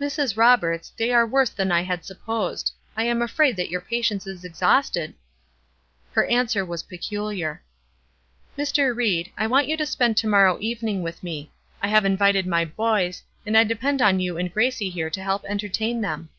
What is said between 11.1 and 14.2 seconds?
me. I have invited my boys, and I depend on